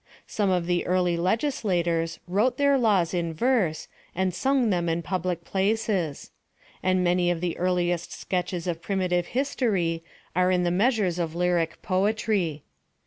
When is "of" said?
0.49-0.65, 7.29-7.39, 8.65-8.81, 11.19-11.35